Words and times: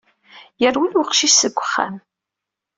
Yerwel 0.61 0.93
weqcic 0.99 1.33
seg 1.35 1.53
wexxam. 1.57 1.95